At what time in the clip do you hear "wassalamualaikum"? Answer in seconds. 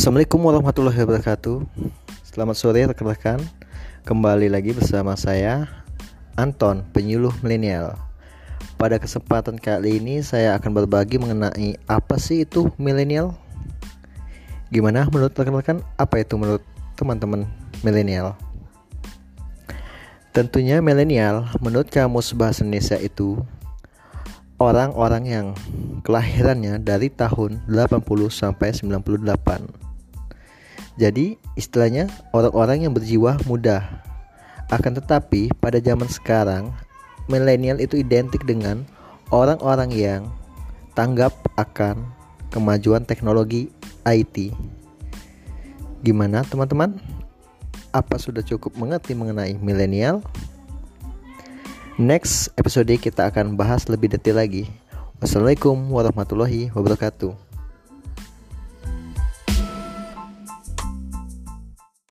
55.16-55.76